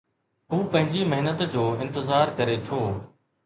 هو 0.51 0.59
پنهنجي 0.71 1.01
محنت 1.11 1.39
جو 1.53 1.65
انتظار 1.85 2.35
ڪري 2.39 2.55
ٿو 2.67 2.79